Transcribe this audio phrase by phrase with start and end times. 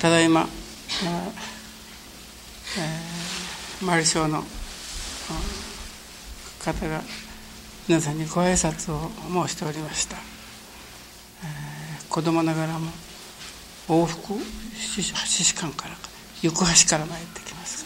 [0.00, 0.48] ただいま、
[2.78, 4.42] えー、マリショーの
[6.58, 7.02] 方が
[7.86, 9.10] 皆さんにご挨拶を
[9.46, 12.90] 申しておりました、えー、子供ながらも
[13.88, 14.40] 往復8
[15.44, 15.94] 時間から
[16.42, 16.56] 行橋
[16.88, 17.84] から参ってきます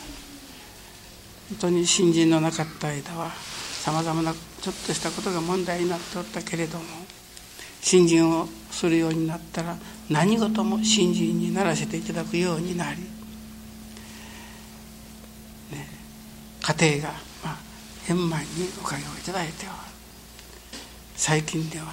[1.49, 6.85] 本当に新人のなかった間はさまざまなちょっとしたことが問題になっておったけれども
[7.81, 9.77] 新人をするようになったら
[10.11, 13.07] 何事も新人にならせていただくようになり、ね、
[16.61, 17.15] 家庭が、
[17.45, 17.57] まあ、
[18.09, 18.49] 円満に
[18.83, 19.77] おかげをいただいては
[21.15, 21.87] 最近では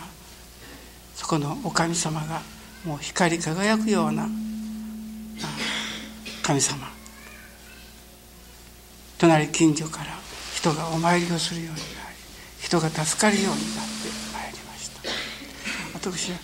[1.16, 2.42] そこのお神様が
[2.84, 4.28] もう光り輝くような
[6.42, 6.90] 神様。
[9.20, 10.06] 隣近所から
[10.56, 11.84] 人がお参りをするようになり
[12.60, 13.92] 人が助かるようになって
[14.34, 15.04] まいりました。
[15.94, 16.40] 私は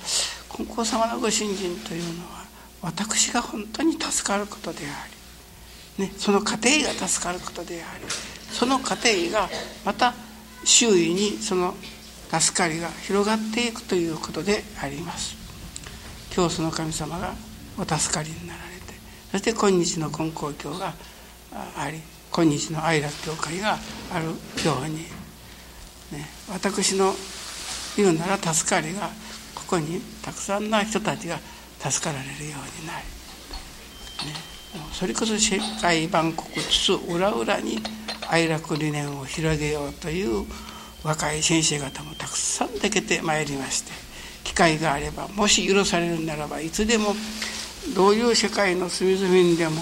[0.58, 2.45] 金光様のご信心というのは
[2.81, 5.08] 私が本当に助かることであ
[5.99, 8.05] り、ね、その家庭が助かることであり
[8.52, 9.49] その家庭が
[9.86, 10.16] また
[10.64, 11.75] 周囲にその
[12.31, 15.38] 助かりが広がっていくということであります。
[16.31, 17.33] 教祖の神様が
[17.77, 18.94] お助かりになられて
[19.31, 20.94] そして今日の金光教が
[21.75, 21.99] あり
[22.31, 23.77] 今日の愛楽教会が
[24.14, 24.33] あるよ
[24.83, 24.97] うに、
[26.11, 27.14] ね、私の
[27.95, 29.09] 言うなら助かりが
[29.67, 31.37] ここにたくさんの人たちが
[31.77, 34.33] 助かられるようになり、ね、
[34.93, 37.79] それこそ世界万国津裏裏に
[38.29, 40.45] 愛楽理念を広げようという
[41.03, 43.91] 若い先生方もたくさんでけてまいりまして
[44.45, 47.13] 機会があればもし許されるならばいつでも
[47.93, 49.81] どういう世界の隅々にでも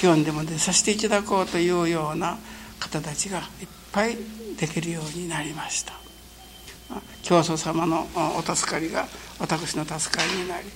[0.00, 2.36] 基本でも出させていただこうというような
[2.80, 3.44] 方たちがいっ
[3.92, 4.16] ぱい
[4.58, 5.99] できるようになりました。
[7.22, 9.06] 教祖様のお助かりが
[9.38, 10.66] 私の助かりになり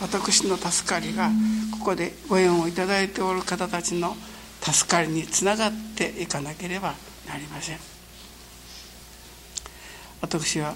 [0.00, 1.30] 私の助かりが
[1.78, 4.16] ここでご縁をいただいておる方たちの
[4.60, 6.94] 助かりにつながっていかなければ
[7.28, 7.78] なりません。
[10.20, 10.74] 私は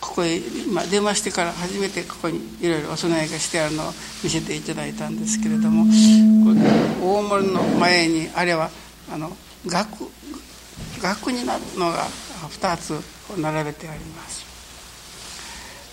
[0.00, 3.92] ここへ今出ましてから初めてここにいろいろお供えがしてあるのを
[4.22, 5.86] 見せていただいたんですけれども
[7.00, 8.70] 大森の前にあれは
[9.10, 9.34] あの
[9.66, 10.10] 額
[11.00, 12.06] 額になるのが
[12.48, 13.00] 2つ
[13.38, 14.44] 並べてあります。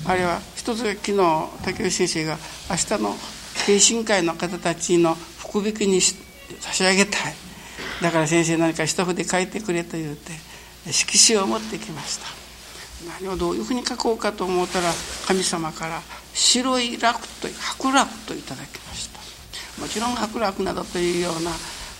[0.06, 2.38] あれは一つが昨日竹内先生が
[2.70, 3.16] 明日の
[3.56, 7.36] 精神会の方たちの福引きに差し上げたい。
[8.02, 10.32] だから先生何か一筆書いてくれと言うて
[10.92, 12.26] 色紙を持ってきました。
[13.20, 14.92] 何をどういうふうに書こうかと思ったら
[15.28, 16.02] 神様から
[16.34, 19.20] 白い楽と白楽といただきました。
[19.82, 21.52] もちろん白楽などというような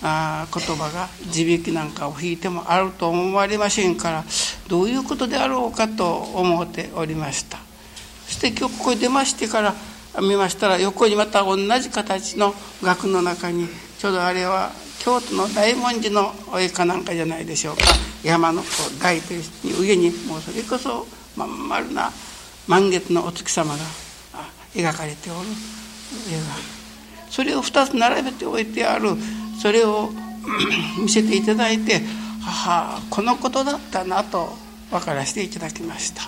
[0.02, 4.24] あ言葉が地引きなんかを引いてもあると思われませんから
[4.68, 7.58] どういうことであろうかと思っておりました。
[8.26, 9.74] そして今日ここに出ましてから
[10.20, 13.68] 見ましたら横にまた同じ形の額の中に
[13.98, 17.82] ちょうどあれは京都の大文字の絵かなんかじゃないでしょうか。
[18.22, 18.62] 山の
[19.00, 22.10] 大という上にもうそれこそまん丸な
[22.66, 23.80] 満月のお月様が
[24.74, 25.48] 描かれておる
[26.30, 26.82] 絵が。
[27.30, 29.16] それを2つ並べておいてある
[29.60, 30.10] それを
[31.00, 32.00] 見せていただいて
[32.42, 34.52] 母このことだったなと
[34.90, 36.22] 分からせていただきました。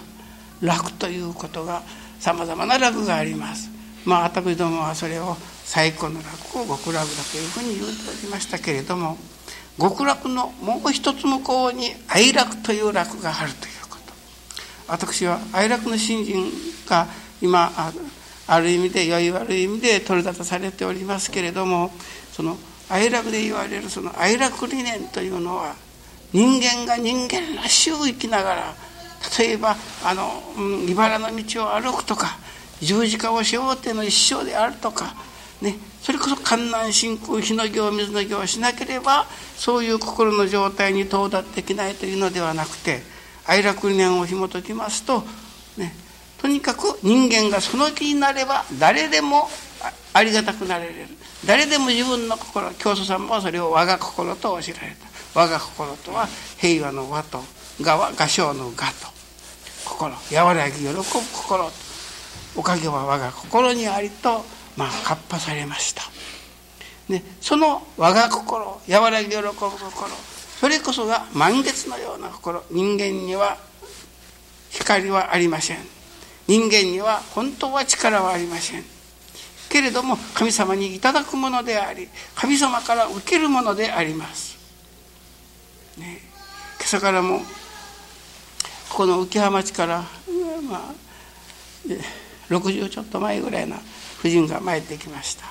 [0.60, 1.82] 楽ということが
[2.18, 3.70] さまざまな楽があります。
[4.04, 9.16] まあ私どもはそれを最高の楽を極楽だというふうに言うておりましたけれども
[9.78, 14.12] 極楽のもう一つ向こうに愛楽という楽があるということ。
[14.88, 16.50] 私は愛楽の信心
[16.88, 17.06] が
[17.42, 17.72] 今
[18.46, 21.90] ある意味で良い悪い意味で取り立たされておりますけれども
[22.32, 22.56] その
[22.88, 25.74] 愛楽で言われるその愛楽理念というのは
[26.32, 28.74] 人間が人間らしを生きながら
[29.38, 32.38] 例えばあの、うん、茨の道を歩くとか
[32.80, 35.14] 十字架を背負っての一生であるとか
[35.62, 43.00] ねそれこそ観難信仰火の行水の行をしなければそういう心の状態に到達できないというのではなくて
[43.46, 45.22] 愛楽理念を紐解きますと、
[46.44, 49.48] とにかく人間がその気になれば誰でも
[50.12, 50.92] ありがたくなれる。
[51.46, 54.94] 誰でも自分の心教祖様はそれを我が心と教えられ
[55.32, 55.40] た。
[55.40, 57.42] 我が心とは平和の和と
[57.80, 58.84] 我は画商の我と。
[59.86, 61.70] 心和らぎ喜ぶ心。
[62.56, 64.44] おかげは我が心にありと
[64.76, 66.02] まあかっぱされました。
[67.08, 69.80] でその我が心和らぎ喜ぶ心。
[70.60, 72.62] それこそが満月のような心。
[72.70, 73.56] 人間には
[74.68, 75.93] 光はありません。
[76.46, 78.84] 人間には本当は力はありません。
[79.68, 84.56] けれども神様にいただくものであり神様から受けるものであります、
[85.98, 86.20] ね、
[86.76, 87.40] 今朝からも
[88.88, 90.04] ここの浮浜町から
[90.68, 90.94] まあ
[92.50, 93.78] 60ちょっと前ぐらいな
[94.18, 95.46] 婦人が参ってきました。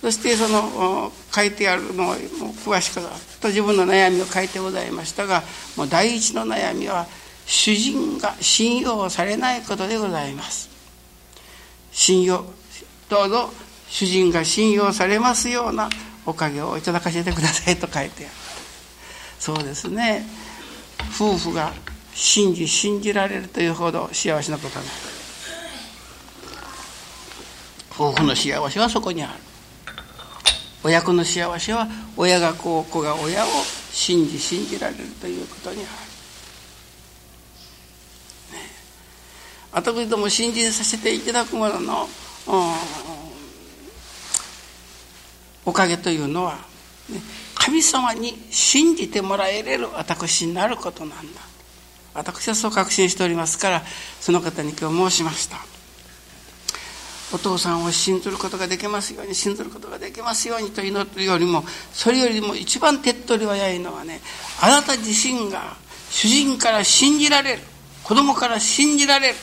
[0.00, 2.14] そしてその書いてあるのを
[2.64, 3.00] 詳しく
[3.40, 5.42] と自分の悩みを書いてございましたが
[5.76, 7.06] もう第一の悩みは
[7.50, 10.70] 主人が信用されないことでございます。
[11.90, 12.44] 信用
[13.08, 13.50] どうぞ
[13.88, 15.90] 主人が信用されますような
[16.24, 18.34] おかげをいただかせてくださいと書いてある。
[19.40, 20.24] そうですね。
[21.16, 21.72] 夫婦が
[22.14, 24.94] 信じ信じられるというほど幸せなことはない。
[27.90, 29.32] 夫婦の幸せはそこにある。
[30.84, 33.48] 親子の幸せは親が子子が親を
[33.90, 35.88] 信じ信じられるということにある、
[39.72, 42.08] 私ども信じさせていただくものの、
[45.64, 46.56] おかげというのは、
[47.08, 47.20] ね、
[47.54, 51.40] 神様に信じてもらえれる私になることなんだ。
[52.14, 53.82] 私はそう確信しておりますから
[54.20, 55.58] その方に今日申しました。
[57.32, 61.62] お父さんを信ずることができますように信ずることができますようにと祈るよりも
[61.92, 64.20] それよりも一番手っ取り早いのはね
[64.60, 65.76] あなた自身が
[66.10, 67.62] 主人から信じられる
[68.02, 69.34] 子供から信じられる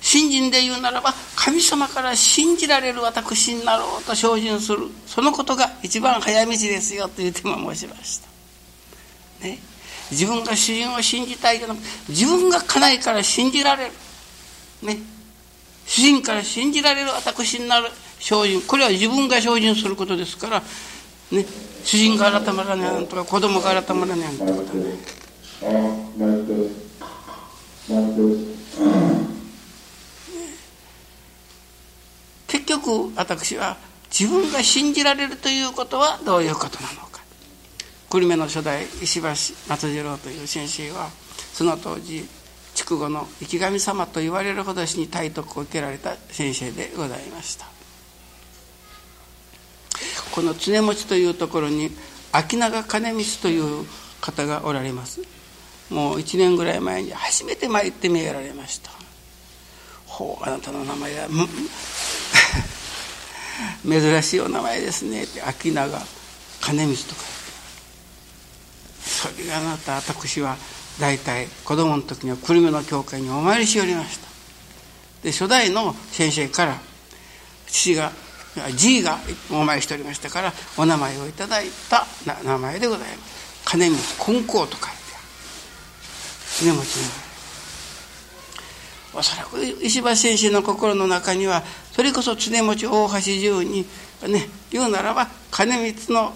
[0.00, 8.28] 信心で言うならば神様から信じられる私になろうと精進するそのことが一番早道ですよという手も申しました。
[9.46, 9.58] ね、
[10.10, 13.92] 自分が主人を信じたいじゃなく自分が家内から信じられる。
[14.82, 14.98] ね、
[15.86, 17.88] 主人から信じられる私になる
[18.18, 20.62] 精進これは自分が精進することですから、
[21.30, 21.44] ね、
[21.84, 24.60] 主人が改まらないとか子供が改まらないとかね。
[32.50, 33.76] 結局私は
[34.10, 37.20] 自分が信じられるということはどういうことなのか。
[38.10, 39.28] 久留米の初代石橋
[39.68, 41.10] 松次郎という先生は
[41.52, 42.26] その当時
[42.74, 47.66] 筑後の生神様と言われるほどしに体徳を受けられた先生でございました。
[50.32, 51.90] この常持というところに
[52.32, 53.86] 秋永金光という
[54.20, 55.20] 方がおられます。
[55.88, 58.90] もう1年ぐらい前に初めて参って見えられました。
[60.06, 61.28] ほうあなたの名前は
[63.86, 65.24] 珍しいお名前ですね。
[65.24, 65.98] って秋永
[66.60, 67.22] 金光とか。
[69.02, 70.56] それがあなた私は
[70.98, 74.28] 大体子供の時には久留米の教会にお参りしおりました。
[75.22, 76.78] で初代の先生から
[77.66, 78.12] 父が
[78.74, 79.18] じいが
[79.50, 82.06] お参りしておりましたからお名前をいただいた
[82.44, 83.62] 名前でございます。
[83.64, 84.94] 金光金光と書いてある。
[86.66, 87.29] 常持ちの
[89.12, 91.62] おそらく石橋先生の心の中には
[91.92, 93.84] それこそ常持大橋十に
[94.28, 96.32] ね言うならば金光の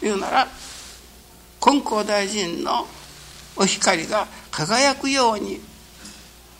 [0.00, 0.48] 言うなら
[1.60, 2.86] 金光大臣の
[3.56, 5.60] お光が輝くように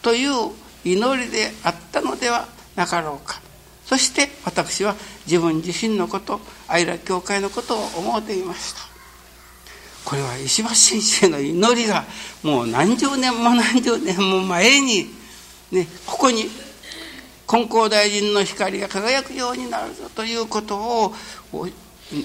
[0.02, 0.50] という
[0.84, 3.40] 祈りであったのではなかろうか。
[3.84, 4.94] そして私は
[5.26, 8.80] 自分自身のこと愛楽教会のことを思っていました。
[10.04, 12.04] これは石橋先生の祈りが
[12.42, 15.06] もう何十年も何十年も前に
[15.70, 16.44] ね、ここに
[17.46, 21.12] 金光大臣の光が輝くようになるぞということを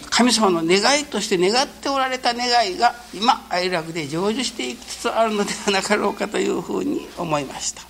[0.10, 7.82] 神様の願いとして願っておられた願いが今愛楽で成就していきつつあるのではなかろうかというふうに思いました。
[7.82, 7.88] ね、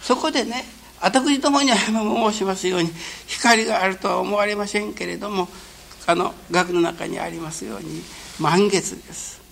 [0.00, 0.64] そこでね
[1.00, 2.00] 私どもには今
[2.30, 2.90] 申しますように
[3.26, 5.48] 光があるとは思われませんけれども
[6.06, 8.02] あの学の中にありますように
[8.40, 9.43] 満月です。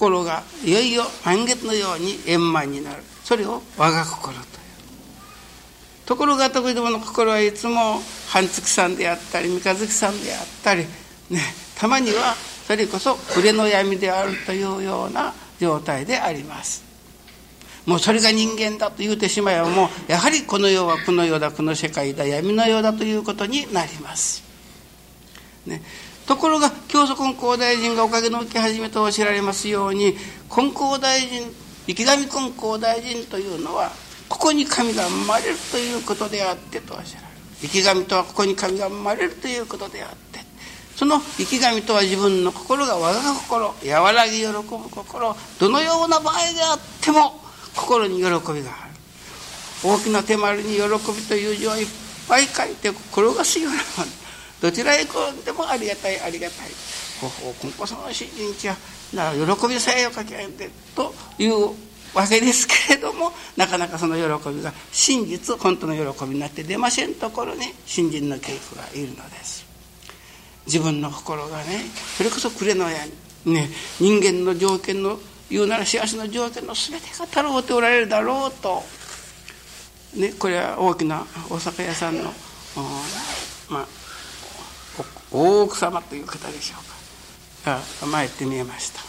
[0.00, 3.02] 心がいよいよ満月のように円満になる。
[3.22, 4.46] それを我が心という。
[6.06, 10.86] ところが時々の心はいつも半月さんであったり三日月さんであったり
[11.28, 11.40] ね
[11.76, 12.34] たまには
[12.66, 16.82] それこそ暮れの闇であるというような状態であります。
[17.84, 24.42] もうそれが人間だと言うてしまえばもうやはりこの世はこの世だこの世界だ闇の世だということになります、
[25.66, 25.82] ね、
[26.26, 30.16] ところが教祖金光大臣がおかげの受け始めとお知られますように
[30.48, 31.42] 金光大臣
[31.86, 33.90] 池上金光大臣というのは
[34.28, 37.40] ここに神が生まれるということであってとおっしゃられる。
[37.62, 40.40] 池上とはここに神が生まれるということであって。
[40.96, 47.40] その生き神とは自分の心が我が心和らぎ喜ぶ心どのような場合であっても
[47.74, 48.62] 心に喜びがある。
[49.82, 51.86] 大きな手丸に喜びという字をいっ
[52.28, 54.19] ぱい書いて転がすようなもの
[54.60, 56.68] どちらへ転んでもありがたいありがたい。
[57.20, 58.76] ほほ金光様の新人地は
[59.14, 61.74] なら喜びさえをかけあげてという
[62.14, 69.66] わけですけれどもなかなかその喜びが真実本当の喜びになって出ませんところに新人の稽古がいるのです。
[70.66, 71.80] 自分の心がね
[72.16, 73.12] それこそ暮れの親に
[73.52, 75.18] ね人間の条件の
[75.50, 78.82] 言うなら幸せの条件の全てがたろうておられるだろうと、
[80.16, 82.32] ね、これは大きなお酒屋さんの、
[83.68, 83.86] まあ、
[85.32, 87.00] 大奥様という方でしょうか。
[87.64, 89.00] が参って見えました。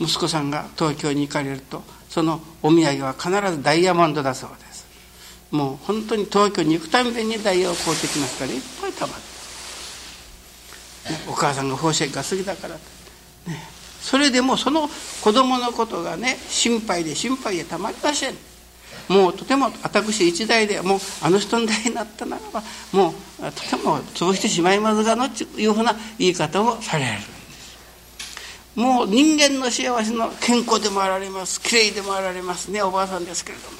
[0.00, 4.86] 息子さんが東京に行かれるとそのお土産は必ずダイヤモンドだそうです。
[5.50, 9.20] もう本当に東京に行くたびにダイヤを買うてきますからいっぱいたまる、
[11.14, 12.80] ね、お母さんが宝石が好きだからね
[14.00, 14.88] それでもその
[15.22, 18.51] 子供のことがね心配で心配でたまりません。
[19.08, 23.12] もうとても私一代でもうあの人の代になったならばもう
[23.52, 27.12] とても潰してしまいますがのというふうな言い方をされる。
[27.12, 27.32] んです
[28.74, 31.60] もう人間の幸せの健康でもあられます。
[31.60, 32.70] きれいでもあられます。
[32.70, 33.76] ねおばあさんですけれども、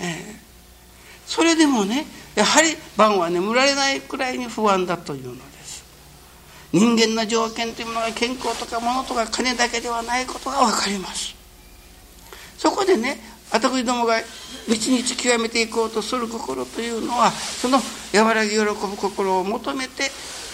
[0.00, 0.36] えー、
[1.26, 5.84] それでもねやはり晩は眠られないくらいに不安だというのです。
[6.72, 11.34] 人間の条件というものが健康とか物とか金だけではないことが分かります。
[12.58, 13.18] そこでね
[13.52, 14.20] 私どもが
[14.68, 17.80] 道に極めていこうとする心というのはその
[18.14, 20.10] 和らぎ喜ぶ心を求めて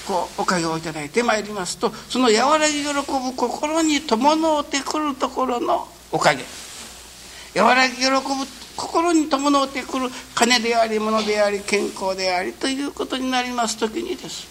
[0.06, 6.44] こうおかげをいただいてまいりますとその和らぎ喜ぶ心に伴ってくるところのおかげ。
[7.60, 8.20] 和らぎ喜ぶ
[8.76, 14.46] 心に伴ってくる金であり物であり健康でありということになります時にです。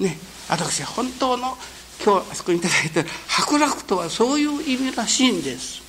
[0.00, 0.18] ね
[0.48, 1.56] 私は本当の
[2.04, 5.85] 今日あそこに頂いた白楽とはそういう意味らしいんです。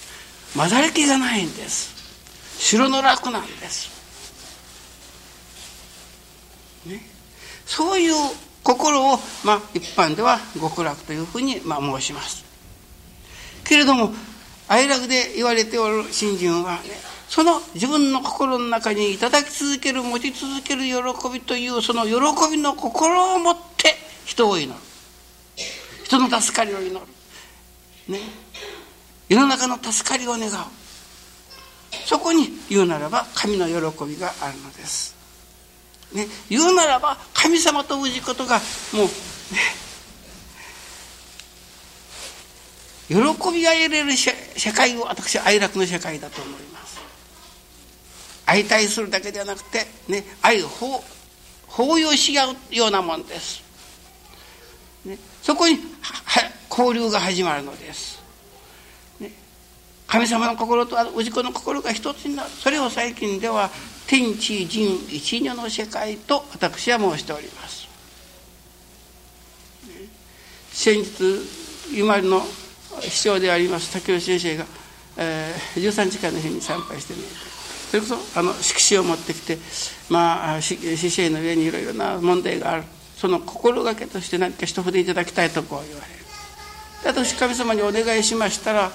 [0.56, 1.98] 混ざり気がないんです。
[2.58, 3.90] 城の楽なんです、
[6.86, 7.02] ね、
[7.66, 8.14] そういう
[8.64, 12.44] 心を、まあ、一般では極楽というふうに、まあ、申します。
[13.64, 14.12] けれども
[14.68, 16.80] 哀楽で言われておる信心はね
[17.30, 20.94] その自分の心の中にいただき続ける持ち続ける喜
[21.32, 22.12] びというその喜
[22.52, 24.80] びの心を持って人を祈る。
[26.04, 27.00] 人の助かりを祈る。
[28.08, 28.20] ね。
[29.30, 30.52] 世の中の助かりを願う。
[32.06, 35.16] そこに言うならば神の喜びがあるのです。
[36.14, 38.60] ね、言うならば神様と氏ことが
[38.94, 39.12] もう、ね、
[43.10, 43.16] 喜
[43.52, 44.32] びが得れる社
[44.74, 47.00] 会を私は愛楽の社会だと思います。
[48.46, 50.70] 相対するだけではなくて、ね、愛を
[51.68, 53.62] 包容し合うようなもんです、
[55.04, 55.80] ね、そこに
[56.70, 58.24] 交流が始まるのです、
[60.08, 62.50] 神様の心と氏子の心が一つになる。
[62.50, 63.70] それを最近では
[64.08, 67.88] 天地人一如の世界と私は申しております。
[70.72, 72.42] 先日今の
[73.02, 74.66] 師匠であります竹吉先生が、
[75.18, 77.28] えー、13時間の日に参拝してみて
[77.90, 79.58] それこそあの色紙を持ってきて
[80.10, 80.78] まあ死
[81.10, 82.84] 生の上にいろいろな問題がある。
[83.18, 86.18] その心がけとして何か一筆いただきたいとこう言われる。
[87.04, 88.92] 私神様にお願いしましたら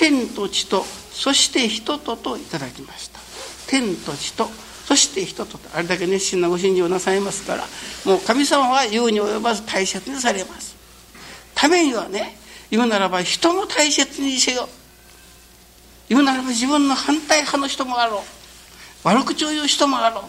[0.00, 3.20] 天と地とそして人とといただきました。
[3.66, 4.48] 天と地と
[4.86, 7.64] そして人ととあれだけ熱心なご信心をなさいますから
[8.06, 10.74] もう神様は言うに及ばず大切にされます。
[11.54, 12.38] ためにはね
[12.70, 14.70] 言うならば人も大切にせよ。
[16.08, 18.20] 言うならば自分の反対派の人もあろ
[19.04, 19.06] う。
[19.06, 20.24] 悪口を言う人もあろう。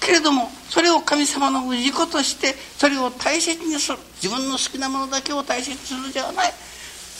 [0.00, 3.98] けれどもそれを神様の氏子としてそれを大切にする。
[4.22, 6.52] 自分の好きなものだけを大切にするではない。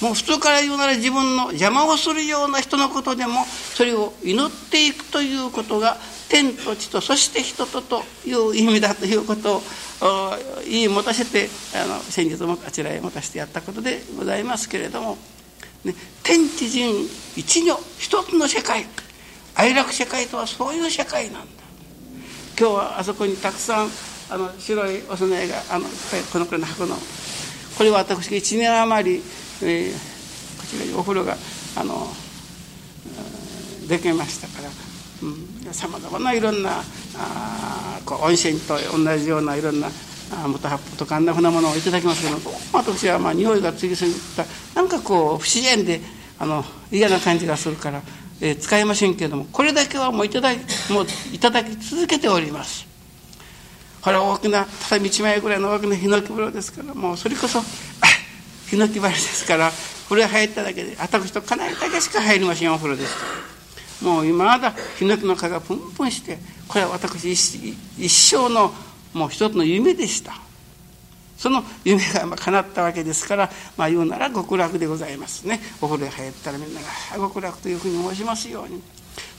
[0.00, 5.96] もう普通から言うなら自分の邪魔をするような人のことでもそれを祈っていくということが
[6.28, 9.62] 天と地とそして人とという意味だということを
[10.64, 15.16] 言い持たせてあの先日もあちらへ持たせてやったことでございますけれども、
[15.84, 16.94] ね、天地人
[17.36, 18.86] 一如一つの世界
[19.56, 21.58] 愛楽世界とはそういう世界なんだ。
[22.58, 23.88] 今日はあそこにたくさん
[24.30, 25.84] あの白いお供えがあの
[26.32, 26.96] このくらいの箱の
[27.76, 29.22] これは私が1年余り
[29.62, 29.92] えー、
[30.60, 31.36] こちらにお風呂が
[31.76, 32.08] あの
[33.88, 36.82] できましたからさまざまないろんな
[37.16, 39.88] あこう温泉と同じようないろんな
[40.46, 42.38] 元八方とかあんなふうなものをいただきますけど
[42.72, 46.00] 私はまあ匂いがつぎすぎたなんかこう不自然で
[46.38, 48.02] あの嫌な感じがするから、
[48.40, 52.86] えー、使いませんけれどもこれだけはもういただきもういただき続けております。
[54.00, 57.60] これは大きな畳1枚ぐらいの大きなヒノキ風呂ですからもうそれこそ
[58.70, 59.70] ヒノキ針ですから
[60.08, 63.24] 風呂入っただけで私と家内だけしか入りませんお風呂ですか
[64.04, 68.72] らもう今まだヒノキの蚊がプンプンしてこれは私一生の
[69.14, 70.34] もう一つの夢でした。
[71.36, 75.60] その夢がまあ叶ったわけですから、まあ、言うなら極楽でございますね。
[75.80, 78.82] お風呂に入ったらみんなが極楽というふうに申しますように。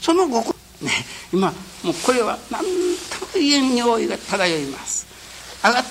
[0.00, 0.90] その極ね
[1.32, 1.52] 今
[1.84, 5.06] もうこれは何とも言えん匂いが漂います。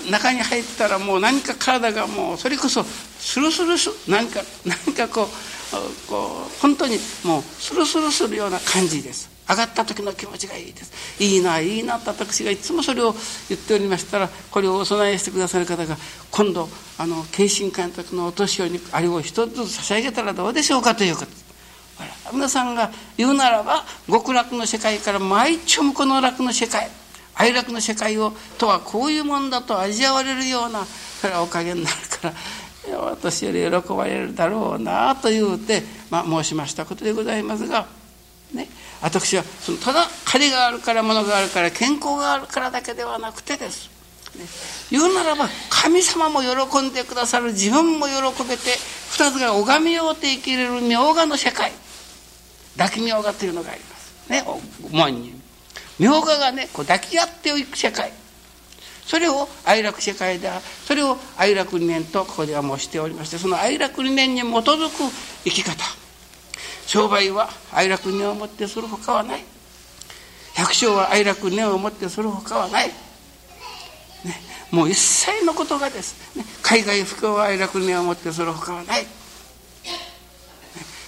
[0.10, 2.84] 中に入ったらもう何か体がもうそれこそ
[3.20, 9.30] スルスルすなんかなんかこうこう本当にもうスルスルするような感じです。
[9.50, 11.24] 上がった時の気持ちがいいです。
[11.24, 13.16] いいないいなと私がいつもそれを
[13.50, 15.98] 言っておりましたらこれをお供えしてくださる方が
[16.32, 21.50] 今度あの慶心監督のお年寄りにあれを一つずつ差し上げたらどうでしょうかということ。
[22.32, 26.90] 皆さんが言うならば極楽の世界から毎日向こうの楽の世界
[27.36, 32.34] 哀楽の世界をとはこういうもんだと味わわれるようなそれはおかげになるから
[32.98, 37.88] 私より喜ばれるだろうなと言うて、まあ、申しましたことでございますが、
[38.54, 38.68] ね、
[39.02, 43.90] 私はそのただ金があるから物があるから健康があるからだけではなくてです、
[44.92, 48.72] ね、言うならば神様も喜んでくださる自分も喜べて
[49.12, 51.72] 二つが拝みようて生きれる明画の世界
[52.78, 54.30] 抱き明画というのがあります。
[54.30, 54.44] ね
[54.92, 55.34] 門に。
[56.00, 58.14] 明画がねこう抱き合っていく世界
[59.10, 60.52] それを愛楽世界で
[60.86, 65.12] それを愛楽理念とここでは申しておりましてその愛楽理念に基づく
[65.46, 65.84] 生き方。
[66.86, 69.44] 商売は愛楽念をもってするほかはない。
[70.54, 72.94] 百姓は愛楽念をもってするほかはない、ね、
[74.70, 79.06] もう一切のことがです、ね、海外不況は愛楽念をもってするほかはない、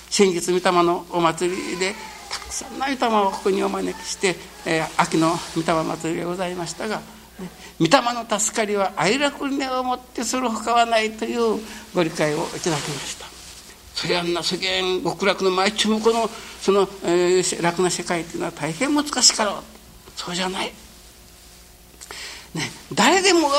[0.09, 1.93] 先日御霊のお祭りで
[2.31, 7.01] たくさんの御霊をここにお招きして、えー、秋の御霊祭りでございましたが、
[7.79, 11.59] 御霊の助かりは愛楽念をもってするほかはないという
[11.93, 13.25] ご理解をいただきました。
[13.95, 16.29] それあんな世間極楽の毎日向こうの
[16.61, 19.63] その、えー、楽な世界というのは大変難しかろう。
[20.15, 20.67] そうじゃない、
[22.53, 23.55] ね、誰でもが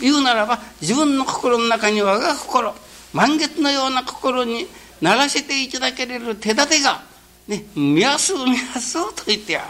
[0.00, 2.74] 言うならば自分の心の中に我が心
[3.12, 4.66] 満月のような心に
[5.00, 7.02] ならせていただけれる手立てが
[7.48, 9.68] ね見やすう見やすうと言ってや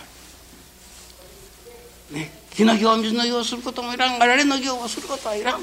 [2.11, 2.17] る。
[2.17, 5.61] ね木の行水の行をすることもいらんあられの行をすることはいらん。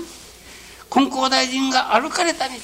[0.89, 2.54] 金光大臣が歩かれた道。
[2.54, 2.60] ね。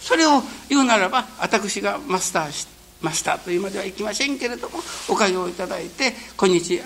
[0.00, 2.68] それを言うならば私がマスターし
[3.02, 4.78] マスターというまではいきませんけれども
[5.08, 6.80] おかげをいただいて今日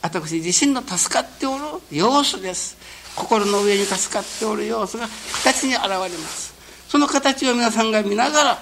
[0.00, 2.76] 私自身の助かっておる様子です。
[3.14, 5.06] 心の上に助かっておる様子が
[5.44, 6.54] 形に現れます。
[6.88, 8.58] その形を皆さんが見ながら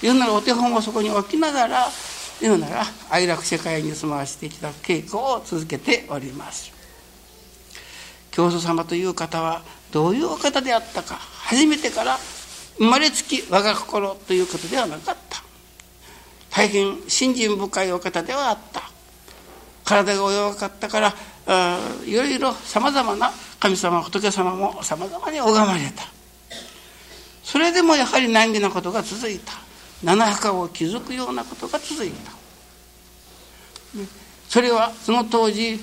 [0.00, 1.88] 言うならお手本をそこに置きながら
[2.40, 6.72] 言うなら愛楽世界に住まわせていただく稽古を続けております。
[8.30, 12.18] 教祖様という方はどういうお方であったか初めてから
[12.78, 15.42] 生まれつき我が心ということではなかった。
[16.50, 18.82] 大変信心深いお方ではあった。
[19.84, 21.14] 体が弱かったから
[22.06, 26.04] いろいろさまざまな神様仏様もさまざまに拝まれた。
[27.42, 29.52] それでもやはり難儀なことが続いた。
[30.04, 32.32] 七墓を築くようなことが続いた。
[34.48, 35.80] それはその当時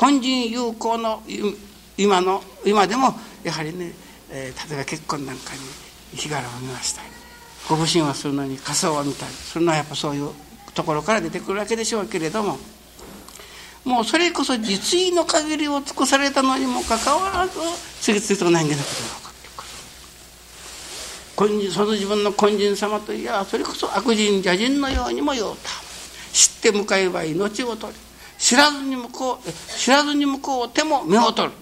[0.00, 1.22] 根人友好の
[1.96, 3.92] 今の今でもやはりね、
[4.30, 5.60] えー、例えば結婚なんかに
[6.16, 7.08] 日柄を見ましたり
[7.68, 10.30] ご不審をするのに仮装を見たりするのはやっぱそういう
[10.74, 12.58] ところから出てくるわけでしょうけれども
[13.84, 17.58] もうそれこそ実意の限りを尽くされたのにもかかわらず
[18.00, 19.23] 次々と難儀なことが
[21.36, 25.70] その自分の根人様といやそれこそ悪人邪人のようにも言うた。
[26.32, 27.98] 知って向かえば命を取る。
[28.38, 31.54] 知らずに向こう知らずに向こうても目を取る。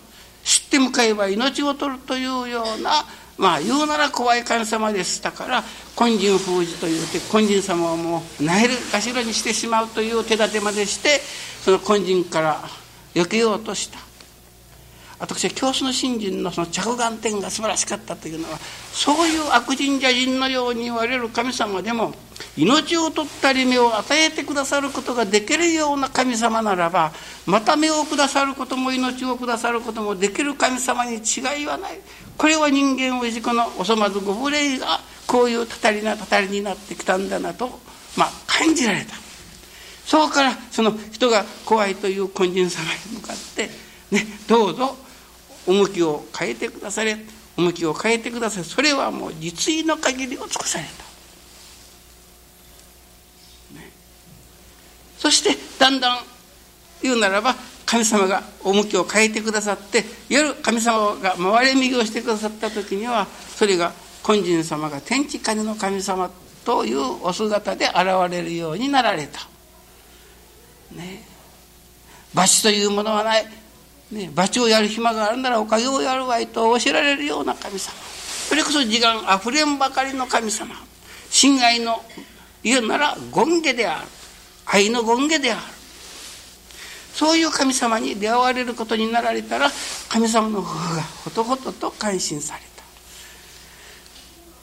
[0.45, 3.05] 知って向かえば命を取るというような
[3.39, 5.65] まあ言うなら怖い神様でしたから
[5.99, 11.21] 根人封じというて根人様をもうなえる頭にしてしまうという手立てまでして
[11.65, 12.61] その根人から
[13.15, 14.12] 避けようとした。
[15.23, 18.59] 私は教祖の信心のその着眼点が素晴らしかったというのは
[18.93, 22.13] そういう悪人邪人のように言われる神様でも
[22.57, 27.13] 命を取ったり目を与えてくださることができるような神様ならば
[27.47, 32.01] また目をくださることも命をくださることもできる神様に違いはない。
[32.37, 37.69] これは人間氏子のおそまずご無礼がこういうたたりなたたりになってきたんだなと、
[38.17, 39.15] まあ、感じられた。
[40.05, 42.83] そこからその人が怖いという根人様
[43.13, 43.71] に向かって
[44.11, 44.97] ねどうぞ
[45.67, 47.17] 向を変えてくだされ。
[47.57, 51.13] 向きを変えてくださいそれはもう実意の限りを尽くされた。
[55.19, 56.19] そしてだんだん
[57.01, 57.55] 言うならば
[57.87, 63.93] 神様がお向きを変えてくださって夜神様が回れ右をしてくださった時にはそれが
[64.29, 66.29] 根人様が天地金の神様
[66.65, 67.97] というお姿で現
[68.31, 69.41] れるようになられた。
[70.93, 71.23] ね。
[72.35, 73.62] 罰というものはない。
[74.13, 77.95] ね、罰をやる暇があるならおかげをやるわいと教えられるような神様。
[78.49, 80.75] それこそ時間あふれんばかりの神様。
[81.31, 82.03] 親愛の
[82.63, 84.09] 言うなら権下である。
[84.67, 85.61] 愛の権下である
[87.15, 89.71] そういう神様に出会われることになられたら
[90.09, 92.83] 神様の方がほとほとと感心された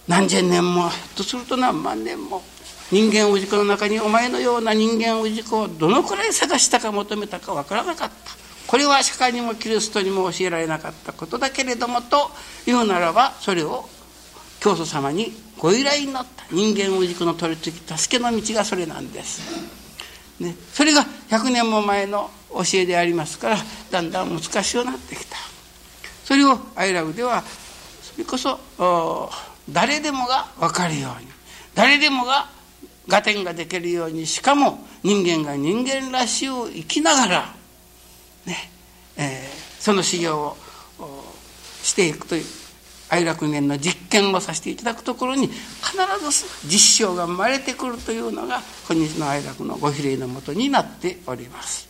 [0.08, 2.42] 何千年もひょっとすると何万年も
[2.92, 8.38] 人間氏子の中にお前のような人間氏子をどのくらい探したか求めたかわからなかった
[8.69, 12.29] これは釈迦にもキリストにも教えられなかったことだけれどもと
[12.67, 13.89] いうならばそれを
[14.60, 19.41] 教祖様にご依頼になった人間氏子の取り次ぎ助けの道がそれなんです。
[20.39, 23.58] ね、それが100年も前の教えでありますから
[23.89, 25.36] だんだん難しくなってきた
[26.23, 27.43] それを「アイラブ」では
[28.03, 28.60] それこそ
[29.67, 31.27] 誰でもが分かるように
[31.73, 32.47] 誰でもが
[33.10, 37.59] 合点ができるようにしかも人間が人間らしいを生きながら、
[38.45, 38.71] ね
[39.17, 40.56] えー、その修行を
[41.84, 42.45] していくという
[43.10, 45.58] 愛楽年の実験をさせていただくところに必
[46.32, 51.89] ず実証が生まれてくるというのが今日の愛楽のご比例のもとになっております。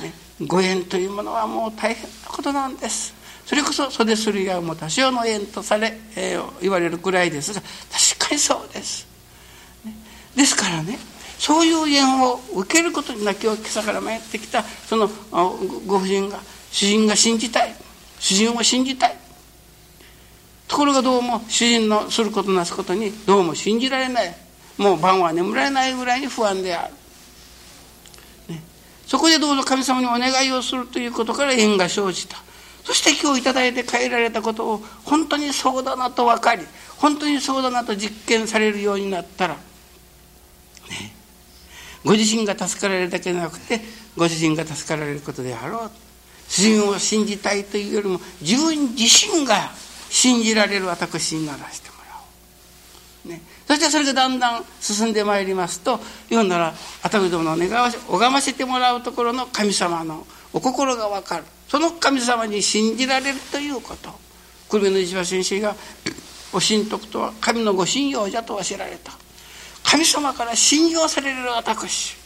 [0.00, 0.12] ね、
[0.46, 3.14] ご縁というものはもう大変なことなんです。
[3.44, 9.06] それこそ袖すり合うも多少の縁とされ、えー、言われるくらいですが確かにそうです。
[9.84, 9.94] ね、
[10.36, 10.96] ですからね
[11.42, 15.10] そういう縁を受けることに泣きを今朝から参ってきたその
[15.88, 16.38] ご婦人が
[16.70, 17.74] 主人が信じたい。
[18.20, 19.16] 主人を信じたい。
[20.68, 24.32] ところがどうも主人のすることなすことにどうも信じられない。
[24.78, 26.94] もう晩は眠れないぐらいに不安である、
[28.54, 28.62] ね、
[29.08, 32.36] そこでどうぞ神様にお願いをするということから縁が生じた。
[32.84, 36.62] そして今日頂いて変えられたことを本当にそうだなと分かり
[36.98, 39.60] 本当にそうだなと実験されるようになったら、ね、
[42.04, 43.80] ご自身が助かられるだけでなくて
[44.16, 45.90] ご主人が助かられることであろう。
[46.48, 49.70] 主人を信じたいというよりも自分自身が
[50.10, 53.28] 信じられる私にならしてもらおう。
[53.30, 61.44] ね、そしてそれがだんだん進んでまいりますと言うなら熱海殿の願わし拝ませてもらうところの神様のお心が分かる。
[61.68, 64.10] その神様に信じられるということ。
[64.68, 65.74] 久留米の石破先生が
[66.52, 69.21] お神徳とは神のご信用じゃと教えられた。
[69.92, 72.16] 神様から信用される私。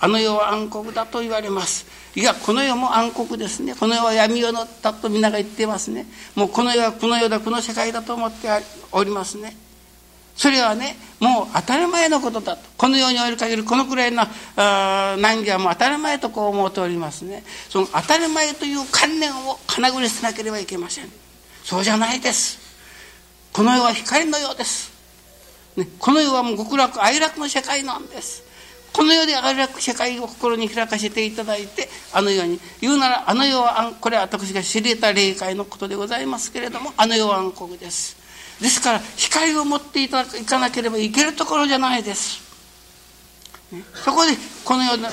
[0.00, 1.84] あの世は暗黒だと言われます。
[2.14, 3.74] いやこの世も暗黒ですね。
[3.74, 6.06] この世は闇夜だと皆が言ってますね。
[6.34, 8.48] もうこの世はこの世だこの世界だと思って
[8.90, 9.54] おりますね。
[10.34, 12.62] それはねもう当たり前のことだと。
[12.78, 14.24] この世におる限りこのくらいの
[14.56, 17.44] 難儀はもう当たり前とこう思っておりますね。
[17.68, 21.12] その当たり前という観念を金繰りしなければいけません。
[21.64, 22.58] そうじゃないです。
[23.52, 24.90] この世は光のようです、
[25.78, 28.42] ね、この世はもう極楽哀楽の世界なんです。
[28.92, 38.16] この世である世界を心に開かせていただいてあの世に言うならあの世はこれは私が知れた霊界のことでございますけれどもあの世は暗黒です。
[38.60, 42.42] ですから光を持っていただかなければいけるところじゃないです、
[43.70, 44.32] ね、そこで
[44.64, 45.06] この世で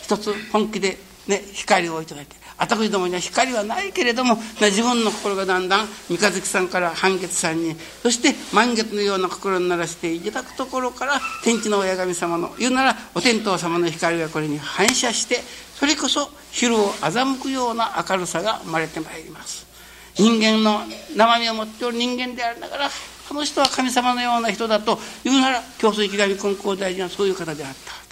[0.00, 15.36] 一つ本気で、ね、光をいただいて私どもには光はないけれども自分の心がだんだん三日月さんから半月さんにそして満月のような心にならせていただくところから天地の親神様の言うならお天道様の光がこれに反射して
[15.74, 19.68] それこそ昼を欺くような明るさが生まれてまいります。
[20.16, 20.80] 人間の
[21.16, 22.90] 生身を持っておる人間でありながら
[23.28, 28.07] この人は神様のような人だと言うなら教祖池上金光大臣はそういう方であった。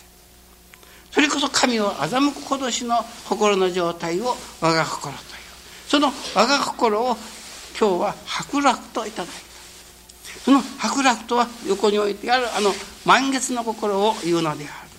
[1.17, 2.95] それこそ神を欺くことしの
[3.27, 5.25] 心の状態を我が心という
[5.89, 7.17] その我が心を
[7.81, 9.33] 今日は白楽といただいた。
[10.45, 12.71] その白楽とは横に置いてあるあの
[13.07, 14.91] 満月の心を言うのである。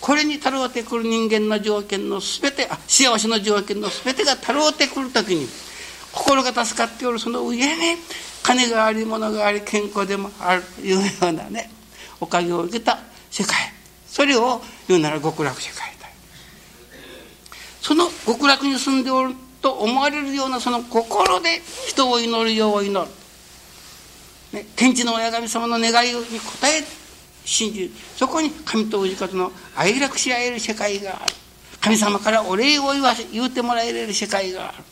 [0.00, 1.04] これにたろうてくる。
[1.04, 5.46] 人間の条件の全てあ幸せの条件の全てがたろうてくる時に
[6.10, 7.62] 心が助かっておるその上に
[8.42, 11.70] 金があり物があり健康でもあるというようなね
[12.20, 12.98] おかげを受けた
[13.30, 13.54] 世界。
[14.08, 16.08] それを言うなら極楽世界だ
[17.80, 23.10] その極楽に住んでおると思われるようなその心で人を祈るよう祈る、
[24.52, 26.20] ね、天地の親神様の願いに応
[26.64, 26.84] え
[27.44, 31.34] 信じるそこに神と氏方の愛楽し合える世界がある。
[31.80, 34.84] 神様からお礼を言わせ言うてもらえる世界がある。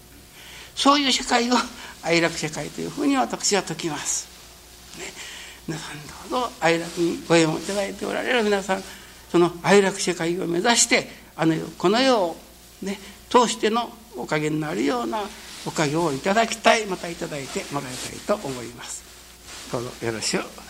[0.75, 1.55] そういう世界を
[2.03, 4.29] 愛楽世界というふうに私は説きます、
[4.99, 5.05] ね、
[5.67, 8.83] 皆さんどうぞ愛楽にご縁をいただいておられる皆さん
[9.31, 12.37] その愛楽世界を目指してあのこの世を
[12.83, 15.21] ね通してのおかげになるような
[15.67, 19.05] おかげをいただきたいまたいただいてもらいたいと思います。
[19.71, 20.68] どうぞよろしく